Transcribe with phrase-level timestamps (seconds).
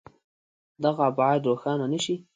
[0.83, 2.15] دغه ابعاد روښانه نه شي.